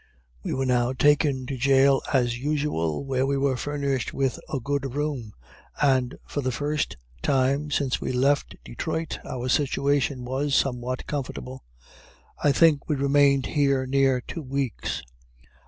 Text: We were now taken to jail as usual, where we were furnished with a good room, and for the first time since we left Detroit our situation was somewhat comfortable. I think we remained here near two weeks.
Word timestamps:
We 0.41 0.51
were 0.51 0.65
now 0.65 0.93
taken 0.93 1.45
to 1.45 1.55
jail 1.57 2.01
as 2.11 2.39
usual, 2.39 3.05
where 3.05 3.27
we 3.27 3.37
were 3.37 3.55
furnished 3.55 4.15
with 4.15 4.39
a 4.51 4.59
good 4.59 4.95
room, 4.95 5.33
and 5.79 6.17
for 6.25 6.41
the 6.41 6.51
first 6.51 6.97
time 7.21 7.69
since 7.69 8.01
we 8.01 8.11
left 8.11 8.55
Detroit 8.65 9.19
our 9.23 9.47
situation 9.47 10.25
was 10.25 10.55
somewhat 10.55 11.05
comfortable. 11.05 11.63
I 12.43 12.51
think 12.51 12.89
we 12.89 12.95
remained 12.95 13.45
here 13.45 13.85
near 13.85 14.21
two 14.21 14.41
weeks. 14.41 15.03